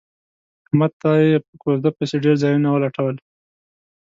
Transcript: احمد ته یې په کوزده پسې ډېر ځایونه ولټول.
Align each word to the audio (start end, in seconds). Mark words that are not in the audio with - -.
احمد 0.67 0.91
ته 1.01 1.09
یې 1.29 1.35
په 1.45 1.53
کوزده 1.61 1.89
پسې 1.97 2.15
ډېر 2.25 2.35
ځایونه 2.43 2.69
ولټول. 2.71 3.15